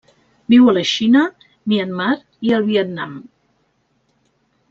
Viu 0.53 0.69
a 0.69 0.73
la 0.77 0.81
Xina, 0.91 1.21
Myanmar 1.73 2.15
i 2.49 2.55
el 2.59 2.65
Vietnam. 2.71 3.13